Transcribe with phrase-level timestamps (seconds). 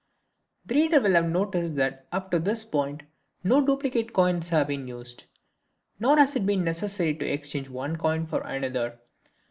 [0.65, 3.03] The reader will have noticed that up to this point
[3.43, 5.25] no duplicate coins have been used,
[5.99, 8.99] nor has it been necessary to exchange one coin for another.